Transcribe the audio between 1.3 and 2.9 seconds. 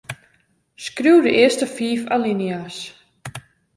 earste fiif alinea's.